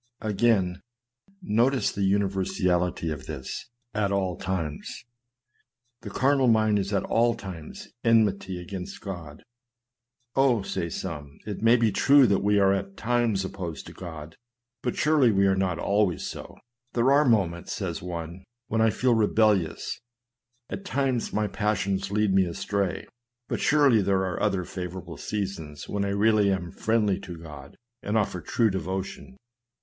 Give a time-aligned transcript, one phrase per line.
[0.21, 0.81] Again,
[1.43, 5.05] notice the universality of this at all times.
[6.01, 9.43] The carnal mind is at all times enmity against God."
[10.35, 14.37] Oh," say some," it may be true that we are at times opposed to God,
[14.81, 16.57] but surely we are not always so.""
[16.93, 19.99] There be moments," says one," when I feel rebel lious;
[20.67, 23.05] at times my passions lead me astray;
[23.47, 28.17] but surely there are other favorable seasons when I really am friendly to God, and
[28.17, 29.37] offer true devotion.